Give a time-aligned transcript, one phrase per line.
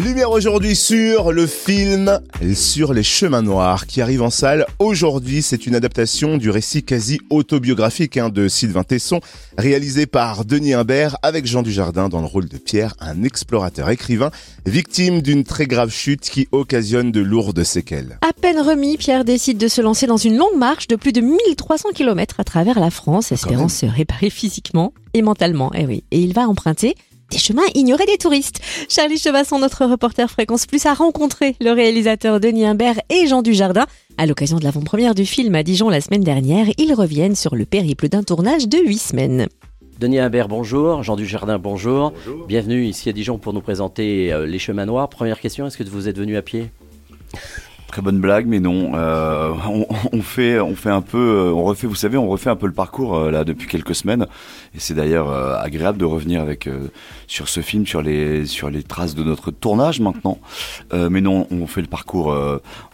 [0.00, 2.18] Lumière aujourd'hui sur le film
[2.56, 5.40] Sur les chemins noirs qui arrive en salle aujourd'hui.
[5.40, 9.20] C'est une adaptation du récit quasi autobiographique hein, de Sylvain Tesson,
[9.56, 14.32] réalisé par Denis Imbert avec Jean Dujardin dans le rôle de Pierre, un explorateur écrivain
[14.66, 18.18] victime d'une très grave chute qui occasionne de lourdes séquelles.
[18.28, 21.20] À peine remis, Pierre décide de se lancer dans une longue marche de plus de
[21.20, 25.70] 1300 km à travers la France, espérant se réparer physiquement et mentalement.
[25.72, 26.96] Eh oui, et il va emprunter
[27.30, 28.60] des chemins ignorés des touristes.
[28.88, 33.86] Charlie Chevasson, notre reporter Fréquence Plus, a rencontré le réalisateur Denis Imbert et Jean Dujardin.
[34.16, 37.64] À l'occasion de l'avant-première du film à Dijon la semaine dernière, ils reviennent sur le
[37.64, 39.48] périple d'un tournage de huit semaines.
[39.98, 41.02] Denis Imbert, bonjour.
[41.02, 42.12] Jean Dujardin, bonjour.
[42.12, 42.46] bonjour.
[42.46, 45.08] Bienvenue ici à Dijon pour nous présenter euh, Les Chemins Noirs.
[45.08, 46.70] Première question, est-ce que vous êtes venu à pied?
[47.94, 48.96] Très bonne blague, mais non.
[48.96, 49.52] Euh,
[50.12, 52.66] on, fait, on fait un peu, euh, on refait, vous savez, on refait un peu
[52.66, 54.26] le parcours euh, là depuis quelques semaines,
[54.74, 56.68] et c'est d'ailleurs agréable de revenir avec
[57.28, 60.40] sur ce film, sur les, sur les traces de notre tournage maintenant.
[60.92, 62.36] mais non, on fait le parcours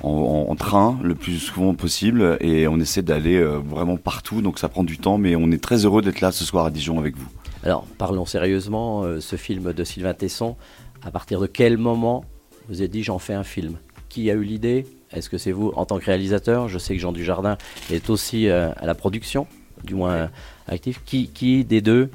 [0.03, 4.85] en, train le plus souvent possible, et on essaie d'aller vraiment partout, donc ça prend
[4.85, 7.29] du temps, mais on est très heureux d'être là ce soir à Dijon avec vous.
[7.65, 9.07] Alors, parlons sérieusement.
[9.19, 10.57] ce film de Sylvain Tesson,
[11.03, 12.27] à partir de quel moment
[12.69, 13.79] vous avez dit j'en fais un film?
[14.11, 17.01] Qui a eu l'idée Est-ce que c'est vous en tant que réalisateur Je sais que
[17.01, 17.57] Jean Dujardin
[17.91, 19.47] est aussi euh, à la production,
[19.85, 20.27] du moins euh,
[20.69, 21.01] actif.
[21.07, 22.11] Qui, qui des deux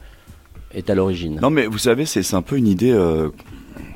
[0.72, 1.40] est à l'origine?
[1.42, 3.30] Non, mais vous savez, c'est un peu une idée euh,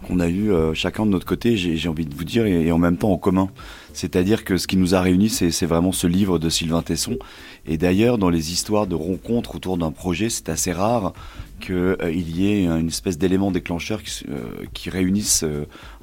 [0.09, 2.97] qu'on a eue chacun de notre côté, j'ai envie de vous dire, et, en même
[2.97, 3.49] temps en commun.
[3.93, 7.17] C'est-à-dire que ce qui nous a réunis, c'est vraiment ce livre de Sylvain Tesson.
[7.65, 11.13] Et d'ailleurs, dans les histoires de rencontres autour d'un projet, c'est assez rare
[11.59, 14.25] qu'il y ait une espèce d'élément déclencheur qui,
[14.73, 15.45] qui réunisse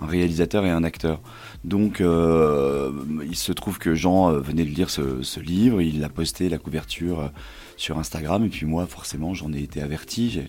[0.01, 1.21] un réalisateur et un acteur.
[1.67, 2.93] Donc, euh,
[3.29, 6.59] il se trouve que Jean euh, venait de lire ce, livre, il a posté la
[6.59, 7.29] couverture euh,
[7.77, 10.43] sur Instagram, et puis moi, forcément, j'en ai été averti.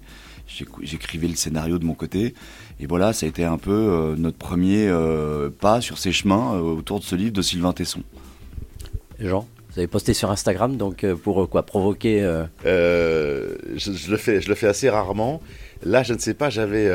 [0.48, 2.34] J'écrivais le scénario de mon côté,
[2.80, 4.90] et voilà, ça a été un peu notre premier
[5.60, 8.02] pas sur ces chemins autour de ce livre de Sylvain Tesson.
[9.20, 12.22] Jean vous avez posté sur Instagram, donc pour quoi Provoquer
[12.64, 15.40] je, le fais, je le fais assez rarement.
[15.84, 16.90] Là, je ne sais pas, j'avais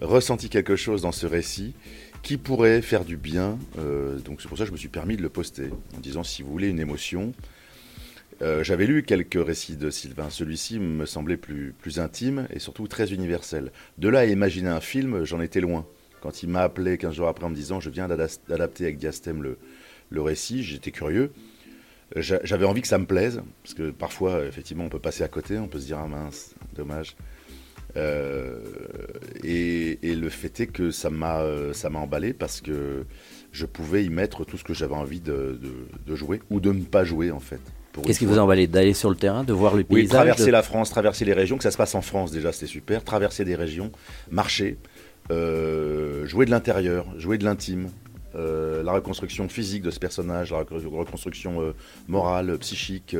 [0.00, 1.74] ressenti quelque chose dans ce récit
[2.22, 3.58] qui pourrait faire du bien.
[3.78, 6.22] Euh, donc c'est pour ça que je me suis permis de le poster en disant
[6.22, 7.32] si vous voulez une émotion.
[8.42, 10.28] Euh, j'avais lu quelques récits de Sylvain.
[10.30, 13.70] Celui-ci me semblait plus, plus intime et surtout très universel.
[13.98, 15.86] De là à imaginer un film, j'en étais loin.
[16.20, 19.42] Quand il m'a appelé 15 jours après en me disant je viens d'adapter avec Diastème
[19.42, 19.58] le,
[20.10, 21.32] le récit, j'étais curieux.
[22.16, 25.58] J'avais envie que ça me plaise, parce que parfois, effectivement, on peut passer à côté,
[25.58, 27.16] on peut se dire ah mince, dommage.
[27.96, 28.58] Euh,
[29.42, 33.04] et, le fait est que ça m'a euh, ça m'a emballé parce que
[33.50, 35.58] je pouvais y mettre tout ce que j'avais envie de,
[36.08, 37.60] jouer ou de ne pas jouer en fait.
[38.04, 40.50] Qu'est-ce qui vous a emballé D'aller sur le terrain, de voir les paysages Oui, traverser
[40.50, 43.04] la France, traverser les régions, que ça se passe en France déjà, c'était super.
[43.04, 43.92] Traverser des régions,
[44.30, 44.78] marcher,
[45.30, 47.90] euh, jouer de l'intérieur, jouer de l'intime,
[48.34, 51.74] la reconstruction physique de ce personnage, la reconstruction
[52.08, 53.14] morale, psychique,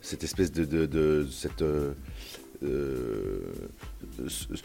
[0.00, 1.62] cette espèce de, de cette
[2.64, 3.52] euh,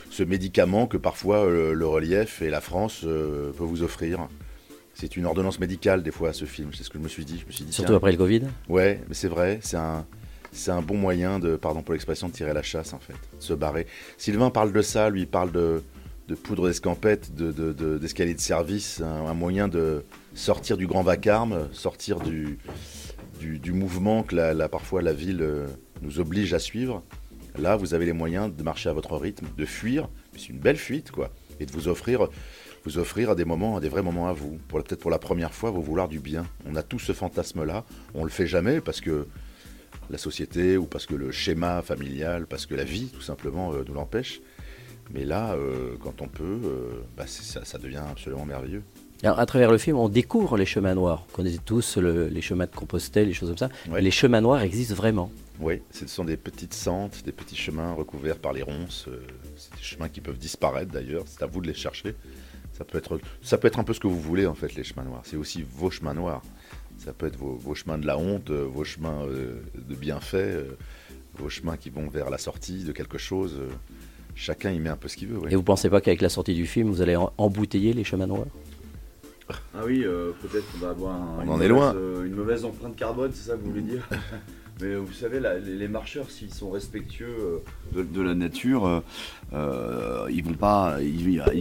[0.09, 4.28] ce médicament que parfois euh, le relief et la France euh, peut vous offrir.
[4.94, 7.40] C'est une ordonnance médicale des fois ce film, c'est ce que je me suis dit.
[7.40, 10.06] Je me suis dit Surtout après le Covid Ouais, mais c'est vrai, c'est un,
[10.52, 13.42] c'est un bon moyen de, pardon pour l'expression, de tirer la chasse en fait, de
[13.42, 13.88] se barrer.
[14.18, 15.81] Sylvain parle de ça, lui il parle de,
[16.28, 20.06] de poudre d'escampette, d'escalier de, de, service, un, moyen de
[20.36, 22.60] sortir du grand vacarme, sortir du,
[23.40, 25.46] du, mouvement que la, parfois la ville
[26.02, 27.04] nous oblige à suivre.
[27.58, 30.78] Là, vous avez les moyens de marcher à votre rythme, de fuir, c'est une belle
[30.78, 31.30] fuite, quoi,
[31.60, 32.28] et de vous offrir,
[32.86, 34.60] vous offrir des moments, des vrais moments à vous.
[34.68, 36.46] Pour peut-être pour la première fois, vous vouloir du bien.
[36.66, 37.86] On a tout ce fantasme-là.
[38.14, 39.28] On le fait jamais parce que
[40.10, 43.84] la société ou parce que le schéma familial, parce que la vie, tout simplement, euh,
[43.88, 44.42] nous l'empêche.
[45.14, 48.84] Mais là, euh, quand on peut, euh, bah, ça, devient absolument merveilleux.
[49.22, 51.26] Alors, à travers le film, on découvre les chemins noirs.
[51.30, 53.70] On connaît tous les chemins de Compostelle, les choses comme ça.
[53.98, 55.32] Les chemins noirs existent vraiment.
[55.60, 59.08] Oui, ce sont des petites sentes, des petits chemins recouverts par les ronces.
[59.56, 61.24] C'est des chemins qui peuvent disparaître d'ailleurs.
[61.28, 62.16] C'est à vous de les chercher.
[62.74, 64.84] Ça peut, être, ça peut être un peu ce que vous voulez en fait, les
[64.84, 65.22] chemins noirs.
[65.25, 66.42] C'est aussi vos chemins noirs.
[66.98, 70.66] Ça peut être vos, chemins de la honte, euh, vos chemins euh, de bienfait,
[71.38, 73.60] vos chemins qui vont vers la sortie de quelque chose.
[74.36, 75.52] Chacun y met un peu ce qu'il veut.
[75.52, 78.48] Et vous pensez pas qu'avec la sortie du film, vous allez embouteiller les chemins noirs?
[79.74, 80.06] Ah oui,
[80.42, 81.94] peut-être qu'on va avoir On en est loin.
[82.25, 84.07] une mauvaise empreinte carbone, c'est ça que vous voulez dire
[84.81, 87.62] Mais vous savez, les, marcheurs, s'ils sont respectueux
[87.95, 89.00] euh, de, la nature, euh,
[89.54, 90.98] euh, ils vont pas.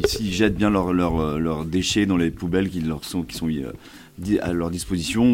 [0.07, 3.49] S'ils jettent bien leurs déchets dans les poubelles qui, leur sont, qui sont
[4.41, 5.25] à leur disposition,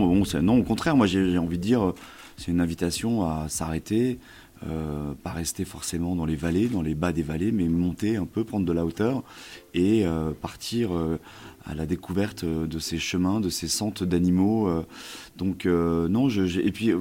[0.42, 1.92] non, au contraire, moi j'ai envie de dire,
[2.36, 4.18] c'est une invitation à s'arrêter,
[4.66, 8.24] euh, pas rester forcément dans les vallées, dans les bas des vallées, mais monter un
[8.24, 9.22] peu, prendre de la hauteur
[9.72, 11.20] et euh, partir euh,
[11.64, 14.68] à la découverte de ces chemins, de ces centres d'animaux.
[15.36, 16.92] donc non, et puis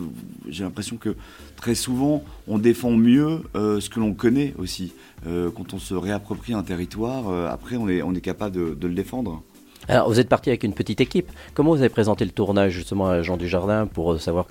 [0.50, 1.16] j'ai l'impression que
[1.56, 4.92] très souvent on défend mieux ce que l'on connaît aussi.
[5.24, 8.94] quand on se réapproprie un territoire, après on est, on est capable de, de le
[8.94, 9.42] défendre.
[9.88, 11.32] Alors, vous êtes parti avec une petite équipe.
[11.54, 14.48] Comment vous avez présenté le tournage justement à Jean Dujardin pour savoir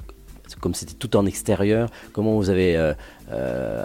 [0.60, 2.94] comme c'était tout en extérieur, comment vous avez euh,
[3.30, 3.84] euh,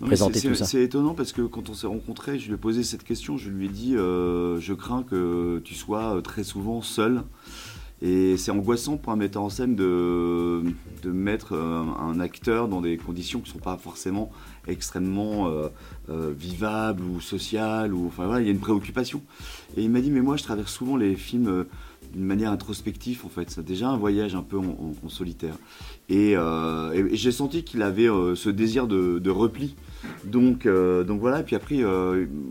[0.00, 2.82] présenté tout ça C'est étonnant parce que quand on s'est rencontrés, je lui ai posé
[2.82, 7.22] cette question, je lui ai dit euh, je crains que tu sois très souvent seul.
[8.02, 10.62] Et c'est angoissant pour un metteur en scène de,
[11.02, 14.32] de mettre un, acteur dans des conditions qui ne sont pas forcément
[14.66, 15.52] extrêmement
[16.08, 17.92] vivables ou sociales.
[17.92, 19.20] Ou, enfin voilà, il y a une préoccupation.
[19.76, 21.66] Et il m'a dit, mais moi je traverse souvent les films
[22.12, 23.50] d'une manière introspective en fait.
[23.50, 25.56] C'est déjà un voyage un peu en, solitaire.
[26.10, 29.76] Euh, et, j'ai senti qu'il avait euh, ce désir de, repli.
[30.24, 31.82] Donc, euh, donc voilà, et puis après,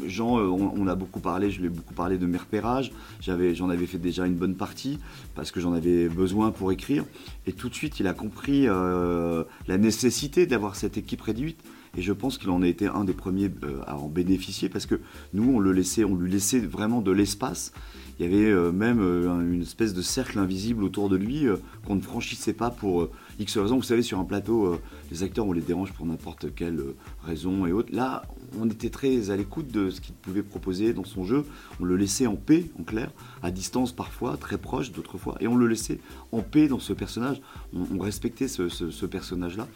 [0.07, 2.91] Jean, on, a beaucoup parlé, je lui ai beaucoup parlé de mes repérages.
[3.21, 4.99] J'en avais, fait déjà une bonne partie
[5.35, 7.05] parce que j'en avais besoin pour écrire.
[7.47, 11.59] Et tout de suite, il a compris la nécessité d'avoir cette équipe réduite.
[11.97, 13.49] Et je pense qu'il en a été un des premiers
[13.87, 15.01] à en bénéficier parce que
[15.33, 17.73] nous, on le laissait, on lui laissait vraiment de l'espace.
[18.19, 21.55] Il y avait euh, même euh, une espèce de cercle invisible autour de lui euh,
[21.87, 23.07] qu'on ne franchissait pas pour
[23.39, 23.77] X raisons.
[23.77, 24.77] Vous savez, sur un plateau,
[25.09, 26.83] les acteurs, on les dérange pour n'importe quelle
[27.23, 27.95] raison et autres.
[27.95, 28.23] Là,
[28.59, 31.45] on était très à l'écoute de ce qu'il pouvait proposer dans son jeu.
[31.79, 33.11] On le laissait en paix, en clair,
[33.41, 35.99] à distance parfois, très proche d'autres fois, et on le laissait
[36.33, 37.41] en paix dans ce personnage.
[37.73, 39.67] On, respectait ce, personnage-là.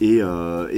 [0.00, 0.22] Et,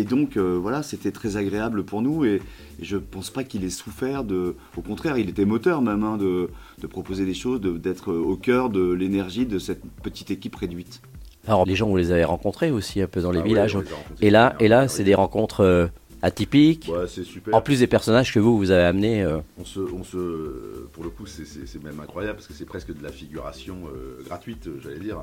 [0.04, 2.42] donc, voilà, c'était très agréable pour nous, et,
[2.82, 4.56] je ne pense pas qu'il ait souffert de.
[4.76, 6.50] Au contraire, il était moteur même hein, de,
[6.80, 11.00] de proposer des choses, d'être au cœur de l'énergie de cette petite équipe réduite.
[11.46, 13.76] Alors les gens, vous les avez rencontrés aussi un peu dans les ah villages.
[14.20, 15.86] et là, et là, c'est des rencontres euh,
[16.22, 16.90] atypiques.
[17.08, 17.54] super.
[17.54, 19.22] En plus des personnages que vous vous avez amenés.
[19.22, 19.38] Euh.
[19.58, 23.02] On, se, on se, pour le coup, c'est même incroyable parce que c'est presque de
[23.02, 25.18] la figuration euh, gratuite, j'allais dire.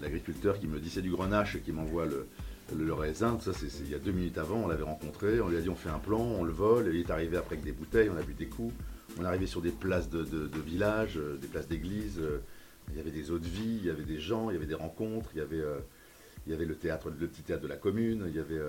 [0.00, 2.26] L'agriculteur qui me dit c'est du grenache et qui m'envoie le,
[2.76, 5.56] le, raisin, ça c'est il y a deux minutes avant, on l'avait rencontré, on lui
[5.56, 7.72] a dit on fait un plan, on le vole, il est arrivé après avec des
[7.72, 8.72] bouteilles, on a bu des coups.
[9.20, 10.24] On arrivait sur des places de,
[10.64, 12.18] village, euh, des places d'église.
[12.18, 12.40] Euh,
[12.90, 14.66] il y avait des eaux de vie, il y avait des gens, il y avait
[14.66, 15.78] des rencontres, il y avait, euh,
[16.46, 18.24] le théâtre, le petit théâtre de la commune.
[18.28, 18.60] Il y avait.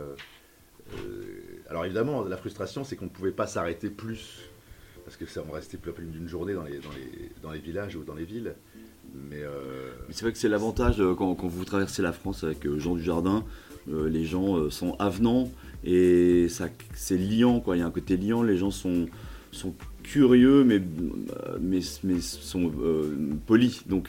[1.70, 4.42] alors évidemment, la frustration, c'est qu'on ne pouvait pas s'arrêter plus
[5.04, 8.56] parce que ça, on restait plus d'une journée dans les, villages ou dans les villes.
[9.14, 9.44] Mais,
[10.10, 13.44] c'est vrai que c'est l'avantage quand, quand, vous traversez la France avec Jean Dujardin,
[13.88, 15.52] les gens sont avenants
[15.84, 16.48] et
[16.96, 19.08] c'est liant, il y a un côté liant, les gens sont
[20.04, 20.82] curieux, mais,
[21.62, 23.16] mais, mais sont euh,
[23.48, 23.88] polis.
[23.88, 24.08] Donc,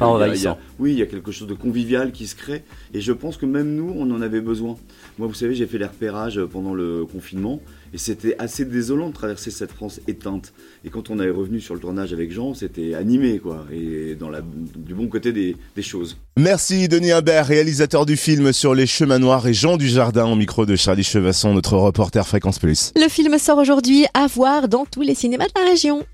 [0.79, 2.64] oui, il y a quelque chose de convivial qui se crée.
[2.93, 4.76] Et je pense que même nous, on en avait besoin.
[5.19, 7.61] Moi, vous savez, j'ai fait les repérages pendant le confinement.
[7.93, 10.52] Et c'était assez désolant de traverser cette France éteinte.
[10.85, 13.64] Et quand on est revenu sur le tournage avec Jean, c'était animé, quoi.
[13.73, 16.17] Et dans la, du bon côté des, des choses.
[16.37, 20.67] Merci Denis Imbert, réalisateur du film sur les chemins noirs et Jean Dujardin au micro
[20.67, 22.93] de Charlie Chevasson, notre reporter Fréquence Plus.
[22.96, 26.06] Le film sort aujourd'hui à voir dans tous les cinémas de la région émission.